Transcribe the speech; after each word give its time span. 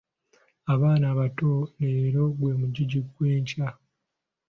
Abaana 0.73 1.05
abato 1.13 1.51
leero 1.81 2.23
gwe 2.37 2.53
mugigi 2.59 2.99
gw'enkya. 3.11 3.67